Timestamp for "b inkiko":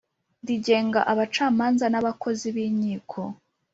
2.55-3.19